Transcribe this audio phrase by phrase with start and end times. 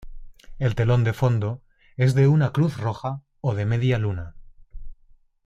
[0.57, 1.61] El telón de fondo
[1.95, 4.33] es de una Cruz Roja o de Media Luna.